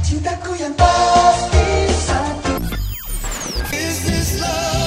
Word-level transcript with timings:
Cintaku 0.00 0.56
yang 0.56 0.72
pasti 0.72 1.68
satu. 2.08 2.54
Cold 4.46 4.85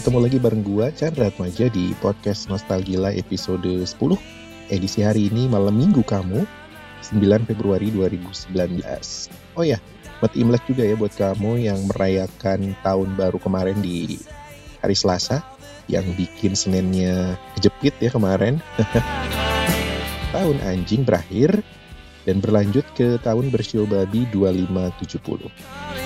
ketemu 0.00 0.16
lagi 0.24 0.40
bareng 0.40 0.64
gua 0.64 0.88
Chandra 0.96 1.28
Atmaja 1.28 1.68
di 1.68 1.92
podcast 2.00 2.48
Nostalgila 2.48 3.12
episode 3.12 3.68
10 3.68 3.84
Edisi 4.72 5.04
hari 5.04 5.28
ini 5.28 5.44
malam 5.44 5.76
minggu 5.76 6.00
kamu 6.00 6.48
9 7.04 7.20
Februari 7.44 7.92
2019 7.92 8.80
Oh 9.60 9.60
ya, 9.60 9.76
buat 10.24 10.32
Imlek 10.32 10.64
juga 10.64 10.88
ya 10.88 10.96
buat 10.96 11.12
kamu 11.12 11.68
yang 11.68 11.84
merayakan 11.92 12.72
tahun 12.80 13.12
baru 13.12 13.36
kemarin 13.44 13.76
di 13.84 14.16
hari 14.80 14.96
Selasa 14.96 15.44
Yang 15.84 16.16
bikin 16.16 16.56
Seninnya 16.56 17.36
kejepit 17.60 17.92
ya 18.00 18.08
kemarin. 18.08 18.56
Tahun 20.32 20.56
anjing 20.64 21.04
berakhir 21.04 21.60
dan 22.24 22.40
berlanjut 22.40 22.88
ke 22.96 23.20
tahun 23.20 23.52
bersio 23.52 23.84
babi 23.84 24.24
2570 24.32 25.99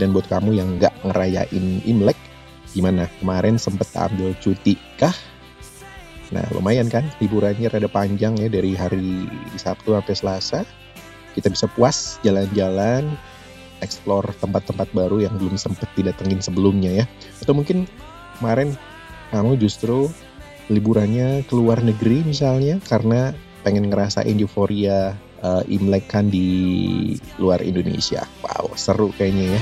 Dan 0.00 0.16
buat 0.16 0.24
kamu 0.32 0.56
yang 0.56 0.80
nggak 0.80 0.96
ngerayain 1.04 1.84
Imlek, 1.84 2.16
gimana? 2.72 3.04
Kemarin 3.20 3.60
sempet 3.60 3.92
ambil 3.92 4.32
cuti 4.40 4.80
kah? 4.96 5.12
Nah 6.32 6.46
lumayan 6.56 6.88
kan, 6.88 7.04
liburannya 7.20 7.68
rada 7.68 7.90
panjang 7.90 8.38
ya 8.40 8.48
dari 8.48 8.72
hari 8.72 9.28
Sabtu 9.60 9.92
sampai 9.92 10.14
Selasa. 10.16 10.60
Kita 11.36 11.52
bisa 11.52 11.68
puas 11.68 12.16
jalan-jalan, 12.24 13.12
explore 13.84 14.32
tempat-tempat 14.40 14.88
baru 14.96 15.20
yang 15.20 15.36
belum 15.36 15.60
sempet 15.60 15.92
didatengin 15.92 16.40
sebelumnya 16.40 17.04
ya. 17.04 17.04
Atau 17.44 17.52
mungkin 17.52 17.84
kemarin 18.40 18.72
kamu 19.34 19.60
justru 19.60 20.08
liburannya 20.70 21.44
ke 21.44 21.52
luar 21.52 21.82
negeri 21.82 22.22
misalnya 22.22 22.78
karena 22.86 23.34
pengen 23.66 23.90
ngerasain 23.90 24.38
euforia 24.38 25.18
eh, 25.40 25.62
Imlek 25.72 26.08
kan 26.08 26.28
di 26.28 26.48
luar 27.40 27.64
Indonesia. 27.64 28.24
Wow, 28.44 28.76
seru 28.76 29.12
kayaknya 29.16 29.56
ya. 29.56 29.60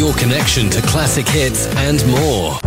your 0.00 0.14
connection 0.14 0.70
to 0.70 0.80
classic 0.80 1.28
hits 1.28 1.66
and 1.76 1.98
more. 2.06 2.58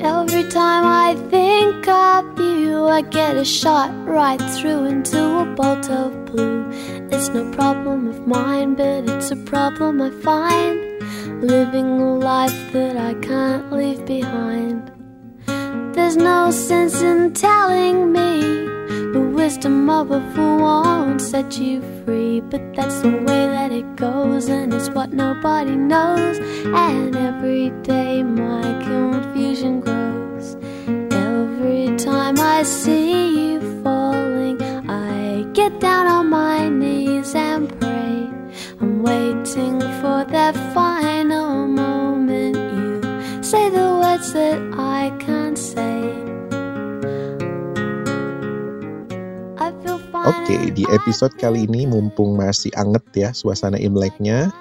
Every 0.00 0.48
time 0.48 0.84
I 0.86 1.16
think 1.28 1.88
of 1.88 2.38
you, 2.38 2.86
I 2.86 3.00
get 3.02 3.34
a 3.36 3.44
shot 3.44 3.90
right 4.06 4.40
through 4.40 4.84
into 4.84 5.20
a 5.20 5.44
bolt 5.56 5.90
of 5.90 6.26
blue. 6.26 6.70
It's 7.10 7.28
no 7.30 7.50
problem 7.50 8.06
of 8.06 8.24
mine, 8.24 8.76
but 8.76 9.10
it's 9.10 9.32
a 9.32 9.36
problem 9.52 10.00
I 10.00 10.10
find 10.10 10.78
living 11.42 12.00
a 12.00 12.14
life 12.18 12.72
that 12.72 12.96
I 12.96 13.14
can't 13.14 13.72
leave 13.72 14.06
behind. 14.06 14.97
There's 15.98 16.16
no 16.16 16.50
sense 16.50 17.02
in 17.02 17.34
telling 17.34 18.12
me 18.12 18.40
the 19.12 19.20
wisdom 19.20 19.90
of 19.90 20.10
a 20.12 20.20
fool 20.32 20.58
won't 20.58 21.20
set 21.20 21.58
you 21.58 21.82
free. 22.04 22.40
But 22.40 22.62
that's 22.72 23.00
the 23.00 23.10
way 23.10 23.42
that 23.56 23.72
it 23.72 23.96
goes, 23.96 24.48
and 24.48 24.72
it's 24.72 24.88
what 24.90 25.12
nobody 25.12 25.74
knows. 25.74 26.38
And 26.64 27.14
every 27.16 27.70
day 27.82 28.22
my 28.22 28.62
confusion 28.84 29.80
grows. 29.80 30.56
Every 31.12 31.96
time 31.96 32.38
I 32.38 32.62
see 32.62 33.52
you 33.52 33.82
falling, 33.82 34.62
I 34.88 35.44
get 35.52 35.80
down 35.80 36.06
on 36.06 36.30
my 36.30 36.68
knees 36.68 37.34
and 37.34 37.68
pray. 37.80 38.30
I'm 38.80 39.02
waiting 39.02 39.80
for 40.00 40.24
that 40.36 40.54
final 40.72 41.66
moment. 41.66 42.56
You 42.56 43.42
say 43.42 43.68
the 43.68 43.98
words 44.00 44.32
that 44.32 44.60
I 44.78 45.17
Oke, 50.28 50.60
di 50.76 50.84
and 50.84 50.92
episode 50.92 51.32
kali 51.40 51.64
ini 51.64 51.88
mumpung 51.88 52.36
masih 52.36 52.68
anget 52.76 53.00
ya 53.16 53.28
suasana 53.32 53.80
Imleknya, 53.80 54.52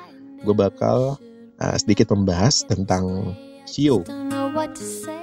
gue 0.47 0.55
bakal 0.55 1.19
uh, 1.59 1.75
sedikit 1.75 2.15
membahas 2.15 2.63
tentang 2.63 3.35
say. 3.67 3.91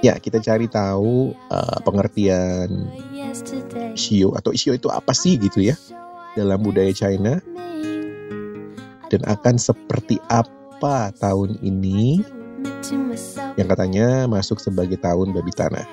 Ya, 0.05 0.21
kita 0.21 0.37
cari 0.37 0.69
tahu 0.69 1.33
uh, 1.49 1.81
pengertian. 1.81 2.93
Shio 3.97 4.37
atau 4.37 4.53
Shio 4.53 4.77
itu 4.77 4.85
apa 4.93 5.17
sih 5.17 5.41
gitu 5.41 5.65
ya 5.65 5.73
dalam 6.37 6.61
budaya 6.61 6.93
China 6.93 7.41
dan 9.09 9.21
akan 9.25 9.55
seperti 9.57 10.21
apa 10.29 11.09
tahun 11.17 11.57
ini 11.65 12.21
yang 13.57 13.65
katanya 13.65 14.29
masuk 14.29 14.61
sebagai 14.61 15.01
tahun 15.01 15.33
babi 15.33 15.49
tanah. 15.57 15.89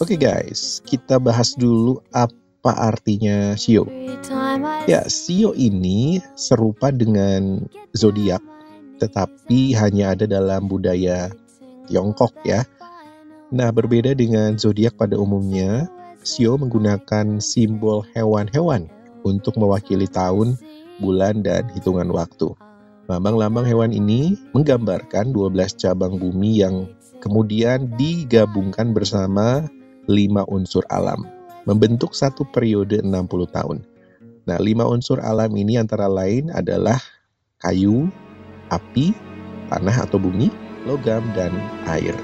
Oke 0.00 0.16
guys, 0.16 0.80
kita 0.88 1.20
bahas 1.20 1.52
dulu 1.52 2.00
apa 2.16 2.45
artinya 2.74 3.54
Shio. 3.54 3.86
Ya, 4.90 5.06
Shio 5.06 5.54
ini 5.54 6.18
serupa 6.34 6.90
dengan 6.90 7.62
zodiak, 7.94 8.42
tetapi 8.98 9.76
hanya 9.78 10.16
ada 10.16 10.26
dalam 10.26 10.66
budaya 10.66 11.30
Tiongkok 11.86 12.34
ya. 12.42 12.66
Nah, 13.54 13.70
berbeda 13.70 14.16
dengan 14.18 14.58
zodiak 14.58 14.98
pada 14.98 15.14
umumnya, 15.14 15.86
Shio 16.26 16.58
menggunakan 16.58 17.38
simbol 17.38 18.02
hewan-hewan 18.10 18.90
untuk 19.22 19.54
mewakili 19.54 20.10
tahun, 20.10 20.58
bulan, 20.98 21.46
dan 21.46 21.70
hitungan 21.70 22.10
waktu. 22.10 22.50
Lambang-lambang 23.06 23.62
hewan 23.62 23.94
ini 23.94 24.34
menggambarkan 24.50 25.30
12 25.30 25.78
cabang 25.78 26.18
bumi 26.18 26.66
yang 26.66 26.90
kemudian 27.22 27.94
digabungkan 27.94 28.90
bersama 28.90 29.62
lima 30.10 30.42
unsur 30.50 30.82
alam, 30.90 31.22
membentuk 31.66 32.14
satu 32.14 32.46
periode 32.48 33.02
60 33.02 33.12
tahun. 33.50 33.78
Nah, 34.46 34.58
lima 34.62 34.86
unsur 34.86 35.18
alam 35.18 35.50
ini 35.58 35.74
antara 35.76 36.06
lain 36.06 36.54
adalah 36.54 37.02
kayu, 37.58 38.06
api, 38.70 39.10
tanah 39.68 40.06
atau 40.06 40.22
bumi, 40.22 40.54
logam, 40.86 41.26
dan 41.34 41.50
air. 41.90 42.14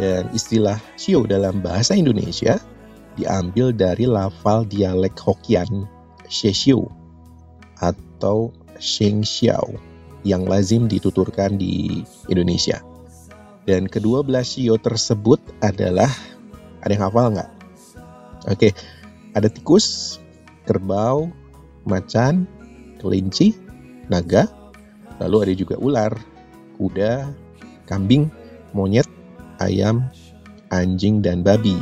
Dan 0.00 0.32
istilah 0.32 0.80
Shio 0.96 1.28
dalam 1.28 1.60
bahasa 1.60 1.92
Indonesia 1.92 2.56
diambil 3.20 3.68
dari 3.68 4.08
lafal 4.08 4.64
dialek 4.64 5.12
Hokian 5.20 5.84
Sheshiu 6.24 6.88
atau 7.84 8.48
Sheng 8.80 9.20
Xiao 9.20 9.76
yang 10.24 10.48
lazim 10.48 10.88
dituturkan 10.88 11.60
di 11.60 12.00
Indonesia. 12.32 12.80
Dan 13.68 13.84
kedua 13.92 14.24
belah 14.24 14.40
Shio 14.40 14.80
tersebut 14.80 15.36
adalah 15.60 16.08
ada 16.80 16.96
yang 16.96 17.04
hafal 17.04 17.36
nggak? 17.36 17.50
Oke, 18.48 18.72
ada 19.36 19.52
tikus, 19.52 20.16
kerbau, 20.64 21.28
macan, 21.84 22.48
kelinci, 23.04 23.52
naga, 24.08 24.48
lalu 25.20 25.44
ada 25.44 25.52
juga 25.52 25.76
ular, 25.76 26.16
kuda, 26.80 27.36
kambing, 27.84 28.32
monyet, 28.72 29.04
ayam, 29.60 30.08
anjing, 30.72 31.20
dan 31.20 31.44
babi. 31.44 31.76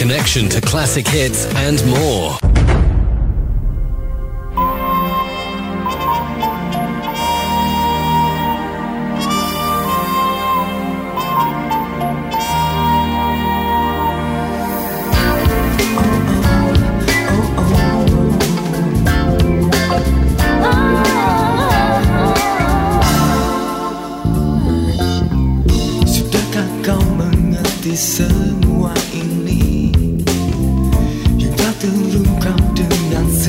Connection 0.00 0.48
to 0.48 0.62
classic 0.62 1.06
hits 1.06 1.44
and 1.56 1.84
more. 1.84 2.49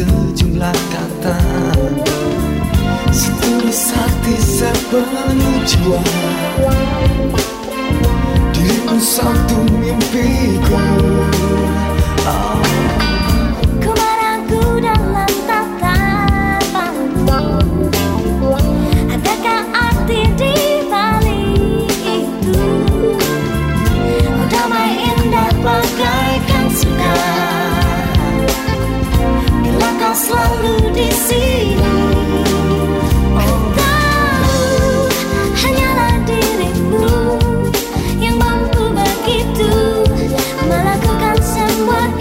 Sejumlah 0.01 0.73
kata. 0.89 1.37
Setulis 3.13 3.93
hati 3.93 4.35
sepenuh 4.41 5.61
jiwa. 5.65 6.01
Satu 9.01 9.65
mimpiku. 9.81 10.77
Oh. 12.29 13.10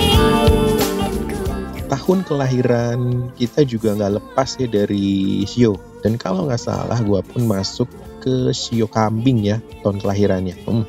Inginku 0.00 1.38
Tahun 1.87 2.19
kelahiran 2.26 3.31
kita 3.38 3.62
juga 3.62 3.95
nggak 3.95 4.19
lepas 4.19 4.59
ya 4.59 4.67
dari 4.67 5.47
Shio. 5.47 5.79
Dan 6.02 6.19
kalau 6.19 6.50
nggak 6.50 6.62
salah, 6.62 6.99
gua 7.07 7.23
pun 7.23 7.47
masuk 7.47 7.87
ke 8.19 8.50
Shio 8.50 8.90
kambing 8.90 9.47
ya 9.47 9.62
tahun 9.87 10.02
kelahirannya. 10.02 10.59
Hmm, 10.67 10.83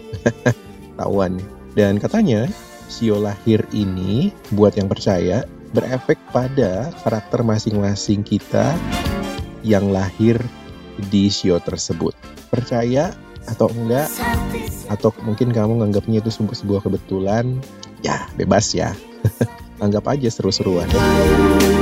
tahuan. 0.98 1.38
Dan 1.78 2.02
katanya 2.02 2.50
Shio 2.90 3.22
lahir 3.22 3.62
ini 3.74 4.34
buat 4.58 4.74
yang 4.74 4.90
percaya 4.90 5.46
berefek 5.72 6.20
pada 6.36 6.92
karakter 7.04 7.44
masing-masing 7.44 8.24
kita 8.24 8.76
yang 9.64 9.92
lahir 9.92 10.40
di 11.10 11.32
Shio 11.32 11.60
tersebut. 11.64 12.16
Percaya 12.52 13.16
atau 13.48 13.72
enggak 13.74 14.12
atau 14.92 15.10
mungkin 15.24 15.50
kamu 15.50 15.82
nganggapnya 15.82 16.22
itu 16.22 16.30
sebuah 16.30 16.58
sebuah 16.62 16.82
kebetulan 16.86 17.58
ya 18.06 18.30
bebas 18.38 18.76
ya 18.78 18.94
anggap 19.84 20.06
aja 20.14 20.30
seru-seruan 20.30 20.86
Hanyalah 20.86 21.81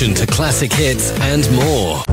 to 0.00 0.26
classic 0.26 0.72
hits 0.72 1.12
and 1.20 1.50
more. 1.52 2.09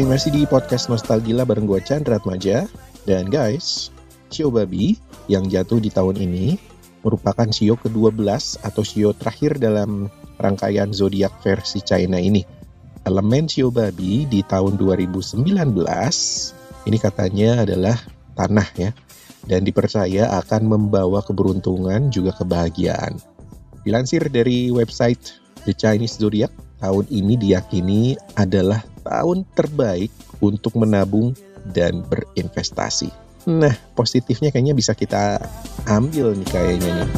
Oke, 0.00 0.08
masih 0.16 0.32
di 0.32 0.48
podcast 0.48 0.88
Nostalgila 0.88 1.44
bareng 1.44 1.68
gue 1.68 1.76
Chandra 1.84 2.16
Atmaja. 2.16 2.64
Dan 3.04 3.28
guys, 3.28 3.92
Shio 4.32 4.48
Babi 4.48 4.96
yang 5.28 5.44
jatuh 5.44 5.76
di 5.76 5.92
tahun 5.92 6.16
ini 6.16 6.56
merupakan 7.04 7.44
Shio 7.44 7.76
ke-12 7.76 8.64
atau 8.64 8.80
Shio 8.80 9.12
terakhir 9.12 9.60
dalam 9.60 10.08
rangkaian 10.40 10.88
zodiak 10.96 11.44
versi 11.44 11.84
China 11.84 12.16
ini. 12.16 12.40
Elemen 13.04 13.44
Shio 13.44 13.68
Babi 13.68 14.24
di 14.24 14.40
tahun 14.40 14.80
2019 14.80 15.44
ini 16.88 16.96
katanya 16.96 17.68
adalah 17.68 18.00
tanah 18.40 18.68
ya 18.80 18.96
dan 19.52 19.68
dipercaya 19.68 20.32
akan 20.40 20.62
membawa 20.64 21.20
keberuntungan 21.20 22.08
juga 22.08 22.32
kebahagiaan. 22.40 23.20
Dilansir 23.84 24.32
dari 24.32 24.72
website 24.72 25.36
The 25.68 25.76
Chinese 25.76 26.16
Zodiac, 26.16 26.56
tahun 26.80 27.04
ini 27.12 27.36
diyakini 27.36 28.16
adalah 28.40 28.80
tahun 29.00 29.48
terbaik 29.56 30.12
untuk 30.44 30.76
menabung 30.76 31.32
dan 31.72 32.04
berinvestasi. 32.04 33.08
Nah, 33.48 33.72
positifnya 33.96 34.52
kayaknya 34.52 34.76
bisa 34.76 34.92
kita 34.92 35.40
ambil 35.88 36.36
nih 36.36 36.48
kayaknya 36.48 36.90
nih. 37.04 37.10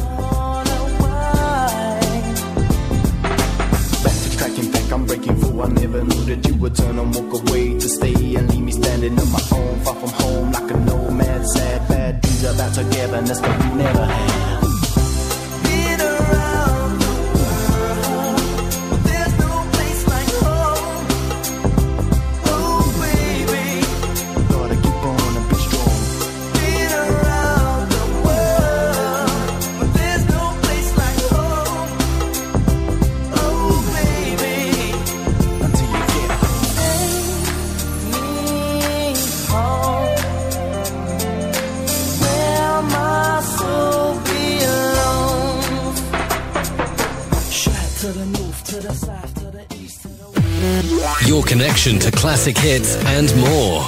Connection 51.73 51.97
to 51.97 52.11
classic 52.11 52.55
hits 52.55 52.95
and 52.97 53.35
more. 53.35 53.87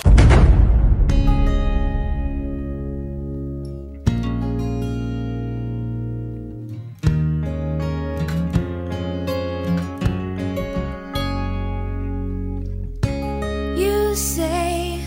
You 13.78 14.16
say 14.16 15.00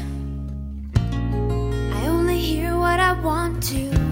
I 1.92 2.06
only 2.06 2.38
hear 2.38 2.76
what 2.76 3.00
I 3.00 3.20
want 3.20 3.61
to. 3.64 4.08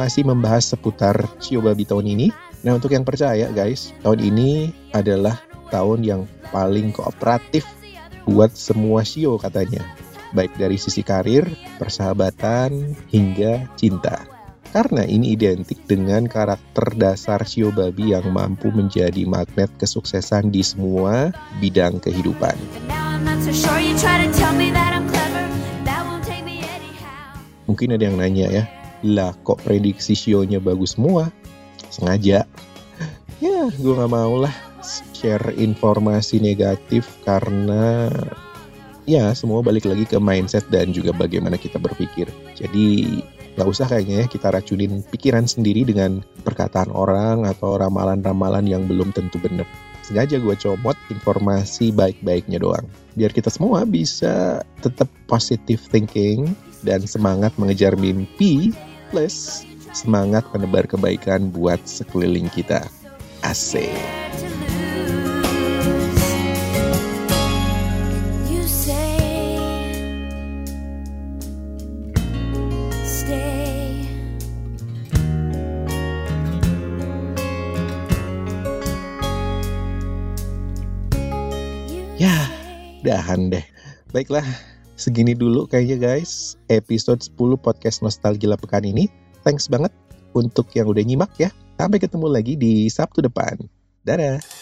Masih 0.00 0.24
membahas 0.24 0.64
seputar 0.64 1.28
Shio 1.44 1.60
Babi 1.60 1.84
tahun 1.84 2.08
ini. 2.08 2.32
Nah 2.64 2.80
untuk 2.80 2.96
yang 2.96 3.04
percaya 3.04 3.52
guys, 3.52 3.92
tahun 4.00 4.32
ini 4.32 4.72
adalah 4.96 5.36
tahun 5.68 6.00
yang 6.00 6.22
paling 6.48 6.96
kooperatif 6.96 7.68
buat 8.24 8.48
semua 8.56 9.04
Shio 9.04 9.36
katanya. 9.36 9.84
Baik 10.32 10.56
dari 10.56 10.80
sisi 10.80 11.04
karir, 11.04 11.44
persahabatan, 11.76 12.96
hingga 13.12 13.68
cinta. 13.76 14.24
Karena 14.70 15.02
ini 15.04 15.34
identik 15.34 15.84
dengan 15.84 16.30
karakter 16.30 16.96
dasar 16.96 17.44
Shio 17.44 17.68
Babi 17.68 18.16
yang 18.16 18.32
mampu 18.32 18.72
menjadi 18.72 19.28
magnet 19.28 19.68
kesuksesan 19.76 20.48
di 20.48 20.64
semua 20.64 21.34
bidang 21.60 22.00
kehidupan. 22.00 22.56
Mungkin 27.66 27.88
ada 27.94 28.02
yang 28.02 28.16
nanya 28.18 28.46
ya, 28.48 28.64
lah 29.06 29.32
kok 29.46 29.62
prediksi 29.64 30.12
Shio-nya 30.12 30.60
bagus 30.60 30.96
semua? 30.98 31.28
Sengaja. 31.88 32.44
Ya, 33.40 33.72
gue 33.72 33.96
gak 33.96 34.12
mau 34.12 34.36
lah 34.36 34.52
share 35.16 35.52
informasi 35.56 36.40
negatif 36.40 37.04
karena 37.24 38.08
ya 39.04 39.32
semua 39.36 39.60
balik 39.60 39.84
lagi 39.84 40.08
ke 40.08 40.16
mindset 40.16 40.64
dan 40.72 40.92
juga 40.96 41.12
bagaimana 41.12 41.60
kita 41.60 41.76
berpikir. 41.76 42.28
Jadi 42.56 43.20
nggak 43.58 43.68
usah 43.68 43.90
kayaknya 43.90 44.24
ya 44.24 44.26
kita 44.30 44.48
racunin 44.48 45.04
pikiran 45.10 45.44
sendiri 45.44 45.84
dengan 45.84 46.24
perkataan 46.46 46.88
orang 46.94 47.44
atau 47.44 47.76
ramalan-ramalan 47.76 48.64
yang 48.64 48.88
belum 48.88 49.12
tentu 49.12 49.36
benar. 49.36 49.68
Sengaja 50.00 50.40
gue 50.40 50.56
comot 50.56 50.96
informasi 51.12 51.92
baik-baiknya 51.92 52.58
doang. 52.58 52.88
Biar 53.14 53.30
kita 53.30 53.52
semua 53.52 53.84
bisa 53.84 54.64
tetap 54.80 55.06
positive 55.28 55.82
thinking 55.92 56.50
dan 56.80 57.04
semangat 57.04 57.52
mengejar 57.60 57.94
mimpi 57.94 58.72
plus 59.10 59.66
semangat 59.90 60.46
menebar 60.54 60.86
kebaikan 60.86 61.50
buat 61.50 61.82
sekeliling 61.82 62.46
kita. 62.54 62.86
Asik. 63.42 63.90
You 68.46 68.62
Ya, 82.20 82.36
Dahan 83.00 83.48
deh. 83.48 83.64
Baiklah, 84.12 84.44
segini 85.00 85.32
dulu 85.32 85.64
kayaknya 85.64 85.96
guys. 85.96 86.60
Episode 86.68 87.24
10 87.24 87.56
podcast 87.56 88.04
Nostalgia 88.04 88.52
Pekan 88.60 88.84
ini. 88.84 89.08
Thanks 89.40 89.72
banget 89.72 89.96
untuk 90.36 90.68
yang 90.76 90.92
udah 90.92 91.00
nyimak 91.00 91.32
ya. 91.40 91.48
Sampai 91.80 91.96
ketemu 91.96 92.28
lagi 92.28 92.60
di 92.60 92.84
Sabtu 92.92 93.24
depan. 93.24 93.56
Dadah. 94.04 94.59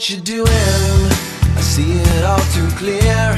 What 0.00 0.08
you're 0.08 0.20
doing. 0.20 1.02
I 1.56 1.60
see 1.60 1.92
it 1.92 2.24
all 2.24 2.40
too 2.56 2.66
clear. 2.78 3.36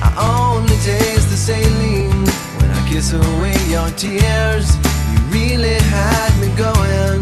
I 0.00 0.08
only 0.56 0.74
taste 0.80 1.28
the 1.28 1.36
saline 1.36 2.24
when 2.56 2.70
I 2.70 2.80
kiss 2.88 3.12
away 3.12 3.58
your 3.68 3.90
tears. 3.90 4.74
You 5.12 5.18
really 5.28 5.76
had 5.92 6.32
me 6.40 6.48
going, 6.56 7.20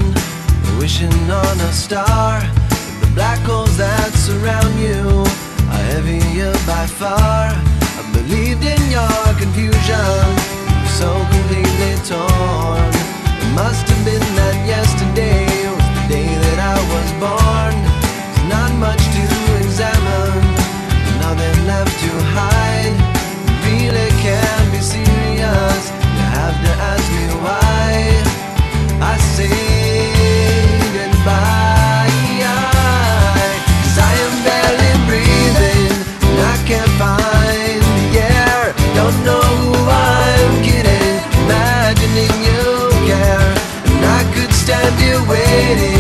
wishing 0.79 1.19
on 1.29 1.57
a 1.67 1.73
star. 1.73 2.39
But 2.39 3.01
the 3.01 3.11
black 3.17 3.41
holes 3.41 3.77
that 3.77 4.13
surround 4.15 4.79
you 4.79 5.03
are 5.75 5.85
heavier 5.91 6.53
by 6.65 6.87
far. 6.87 7.51
I 7.51 8.03
believed 8.15 8.63
in 8.63 8.83
your 8.87 9.27
confusion, 9.35 10.27
so 10.95 11.11
completely 11.35 11.95
torn. 12.07 12.97
waiting 45.57 45.96